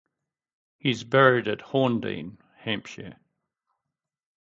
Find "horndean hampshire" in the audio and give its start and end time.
1.59-3.17